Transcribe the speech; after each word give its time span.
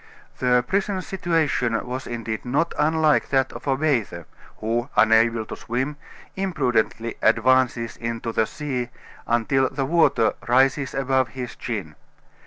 The 0.39 0.65
prisoner's 0.67 1.05
situation 1.05 1.79
was 1.85 2.07
indeed 2.07 2.43
not 2.43 2.73
unlike 2.79 3.29
that 3.29 3.53
of 3.53 3.67
a 3.67 3.77
bather, 3.77 4.25
who, 4.57 4.89
unable 4.95 5.45
to 5.45 5.55
swim, 5.55 5.95
imprudently 6.35 7.17
advances 7.21 7.97
into 7.97 8.31
the 8.31 8.47
sea 8.47 8.89
until 9.27 9.69
the 9.69 9.85
water 9.85 10.33
rises 10.47 10.95
above 10.95 11.27
his 11.27 11.55
chin. 11.55 11.93